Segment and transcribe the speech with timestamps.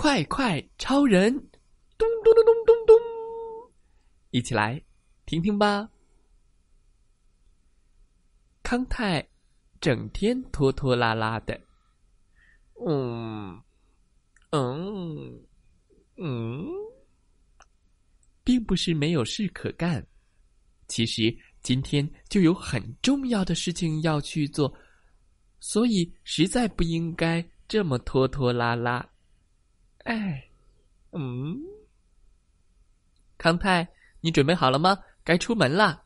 [0.00, 1.32] 快快超人，
[1.98, 2.96] 咚咚咚咚咚咚，
[4.30, 4.80] 一起来
[5.26, 5.90] 听听吧。
[8.62, 9.28] 康泰
[9.80, 11.60] 整天拖拖拉拉的，
[12.86, 13.60] 嗯
[14.52, 15.44] 嗯
[16.16, 16.64] 嗯，
[18.44, 20.06] 并不是没有事可干，
[20.86, 24.72] 其实今天就有很重要的事情要去做，
[25.58, 29.04] 所以实在不应该这么拖拖拉拉。
[30.08, 30.42] 哎，
[31.12, 31.54] 嗯，
[33.36, 33.86] 康泰，
[34.22, 34.98] 你准备好了吗？
[35.22, 36.02] 该出门了。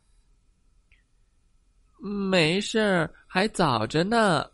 [2.01, 4.45] 没事儿，还早着呢。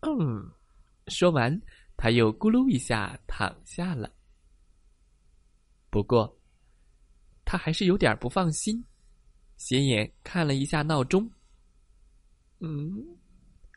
[0.00, 0.50] 嗯，
[1.06, 1.56] 说完，
[1.96, 4.12] 他又咕噜一下躺下了。
[5.88, 6.36] 不过，
[7.44, 8.84] 他还是有点不放心，
[9.56, 11.30] 斜眼看了一下闹钟。
[12.58, 13.06] 嗯，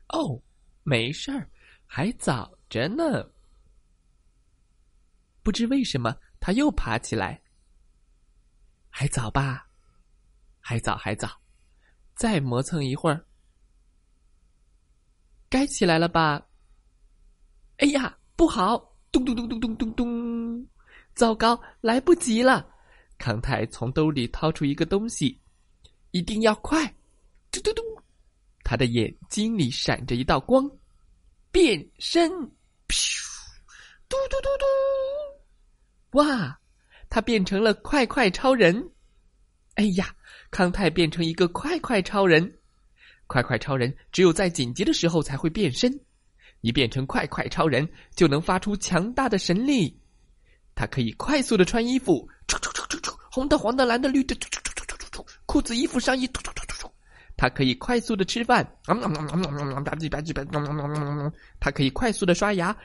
[0.07, 0.41] 哦，
[0.81, 1.47] 没事儿，
[1.85, 3.23] 还早着呢。
[5.43, 7.41] 不知为什么，他又爬起来。
[8.89, 9.67] 还早吧，
[10.59, 11.29] 还早还早，
[12.15, 13.25] 再磨蹭一会儿，
[15.49, 16.45] 该起来了吧？
[17.77, 18.77] 哎呀，不好！
[19.11, 20.67] 咚咚咚咚咚咚咚！
[21.15, 22.69] 糟糕，来不及了！
[23.17, 25.39] 康泰从兜里掏出一个东西，
[26.11, 26.85] 一定要快！
[27.51, 27.81] 嘟嘟嘟，
[28.63, 30.69] 他的眼睛里闪着一道光，
[31.51, 32.29] 变身！
[34.07, 34.65] 嘟嘟嘟嘟！
[36.11, 36.59] 哇，
[37.09, 38.89] 他变成了快快超人！
[39.75, 40.13] 哎呀，
[40.51, 42.57] 康泰变成一个快快超人！
[43.27, 45.99] 快快超人只有在紧急的时候才会变身，
[46.61, 49.95] 一变成快快超人就能发出强大的神力。
[50.73, 52.27] 他可以快速的穿衣服，
[53.31, 54.35] 红的、黄的、蓝的、绿的，
[55.45, 56.27] 裤子、衣服、上衣，
[57.37, 58.67] 他可以快速的吃饭，
[61.59, 62.75] 他可以快速的刷牙。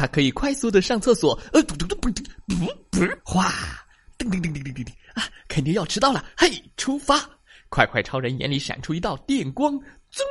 [0.00, 2.54] 他可以快速的上厕所，呃，嘟嘟嘟，嘟嘟，不
[2.90, 3.52] 不，哗，
[4.16, 7.20] 叮叮叮叮叮叮叮，啊，肯定要迟到了，嘿，出发！
[7.68, 9.74] 快快超人眼里闪出一道电光，
[10.10, 10.22] 噌，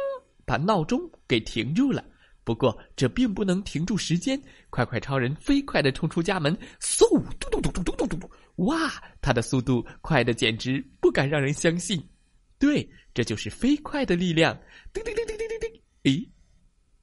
[0.44, 2.04] 把闹钟给停住了。
[2.44, 4.42] 不过这并不能停住时间，
[4.72, 7.08] 快快超人飞快的冲出家门，嗖，
[7.38, 8.32] 嘟嘟嘟嘟嘟嘟嘟嘟，
[8.66, 8.92] 哇，
[9.22, 12.04] 他的速度快的简直不敢让人相信。
[12.58, 14.60] 对，这就是飞快的力量。
[14.92, 15.82] 叮叮叮叮叮叮叮，
[16.12, 16.28] 咦，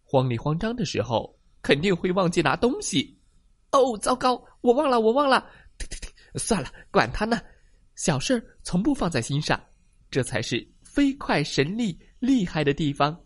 [0.02, 1.35] 慌里慌张的时候。
[1.66, 3.18] 肯定会忘记拿东西，
[3.72, 5.50] 哦，糟糕，我忘了，我忘了，
[6.38, 7.40] 算了，管他呢，
[7.96, 9.60] 小事儿从不放在心上，
[10.08, 13.20] 这才是飞快神力厉害的地方。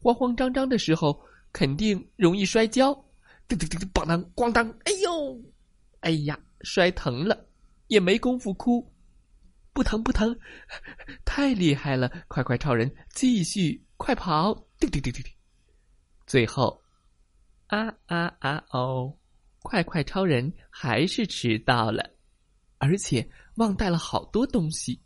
[0.00, 1.22] 慌慌张张的时候，
[1.52, 2.94] 肯定容易摔跤，
[3.46, 5.38] 叮叮叮叮，咣当咣当，哎呦，
[6.00, 7.46] 哎呀，摔疼了，
[7.88, 8.90] 也没工夫哭，
[9.74, 10.34] 不疼不疼，
[11.26, 12.10] 太厉害了！
[12.26, 15.22] 快快超人，继续快跑，叮叮叮叮，
[16.26, 16.82] 最后。
[17.68, 18.64] 啊啊啊！
[18.70, 19.16] 哦，
[19.60, 22.02] 快快超人还是迟到了，
[22.78, 25.00] 而且忘带了好多东西，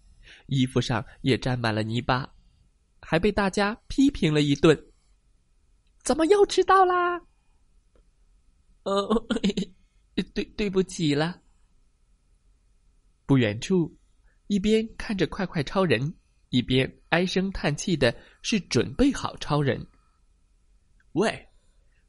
[0.46, 2.32] 衣服上也沾满了泥巴，
[3.00, 4.80] 还被大家批评了一顿。
[6.04, 7.20] 怎么又迟到啦？
[8.84, 9.26] 哦，
[10.34, 11.40] 对，对不起了。
[13.26, 13.96] 不远处，
[14.46, 16.14] 一边看着快快超人，
[16.50, 19.84] 一边唉声叹气的是准备好超人。
[21.12, 21.48] 喂。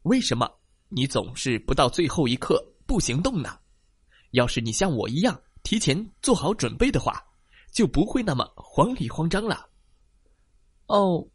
[0.03, 0.49] 为什么
[0.89, 3.59] 你总是不到最后一刻不行动呢？
[4.31, 7.23] 要是你像我一样提前做好准备的话，
[7.71, 9.69] 就不会那么慌里慌张了。
[10.87, 11.25] 哦，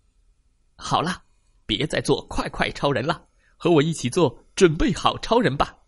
[0.77, 1.25] 好了，
[1.65, 5.79] 别再做快快超人了，和我一起做准备好超人吧。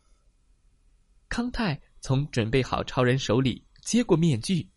[1.28, 4.70] 康泰从准备好超人手里接过面具，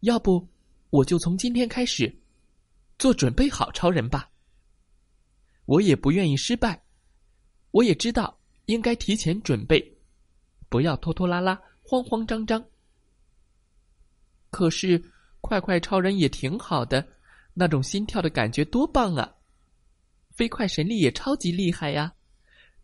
[0.00, 0.48] 要不
[0.90, 2.20] 我就从今天开始
[2.98, 4.28] 做准备好超人吧。
[5.66, 6.84] 我也不愿意失败，
[7.70, 9.96] 我也知道应该提前准备，
[10.68, 12.64] 不要拖拖拉拉、慌慌张张。
[14.50, 15.02] 可是，
[15.40, 17.06] 快快超人也挺好的，
[17.54, 19.34] 那种心跳的感觉多棒啊！
[20.30, 22.14] 飞快神力也超级厉害呀，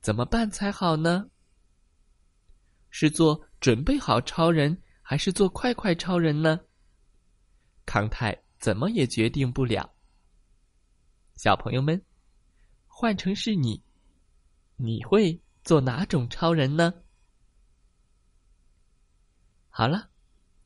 [0.01, 1.29] 怎么办才好呢？
[2.89, 6.59] 是做准备好超人，还是做快快超人呢？
[7.85, 9.93] 康泰怎么也决定不了。
[11.37, 12.01] 小朋友们。
[13.01, 13.83] 换成是你，
[14.77, 16.93] 你会做哪种超人呢？
[19.71, 20.11] 好了，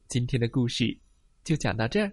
[0.08, 0.98] 今天的故事
[1.44, 2.12] 就讲到这儿。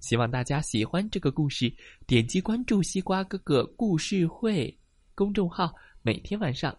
[0.00, 1.70] 希望大家喜欢这个故事，
[2.06, 4.74] 点击关注“西瓜哥哥故事会”
[5.14, 6.74] 公众号，每天晚上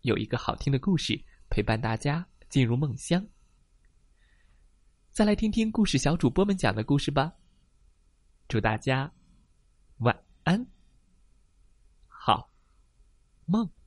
[0.00, 1.16] 有一个好听的故事
[1.50, 3.24] 陪伴大家进入梦乡。
[5.12, 7.32] 再来听听故事小主播们讲的故事吧。
[8.48, 9.08] 祝大家
[9.98, 10.66] 晚安，
[13.42, 13.81] 好梦。